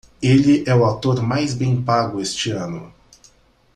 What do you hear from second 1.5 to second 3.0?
bem pago este ano.